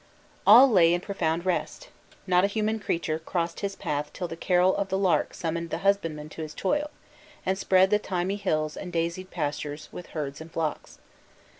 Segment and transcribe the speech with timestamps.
[0.47, 1.89] All lay in profound rest
[2.25, 5.77] not a human creature crossed his path till the carol of the lark summoned the
[5.85, 6.89] husbandman to his toil,
[7.45, 10.97] and spread the thymy hills and daisied pastures with herds and flocks.